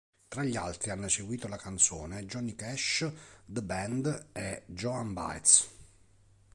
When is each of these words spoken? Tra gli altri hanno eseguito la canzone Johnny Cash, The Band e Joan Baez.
Tra 0.29 0.41
gli 0.43 0.55
altri 0.55 0.89
hanno 0.89 1.05
eseguito 1.05 1.47
la 1.47 1.57
canzone 1.57 2.25
Johnny 2.25 2.55
Cash, 2.55 3.07
The 3.45 3.61
Band 3.61 4.29
e 4.33 4.63
Joan 4.65 5.13
Baez. 5.13 5.69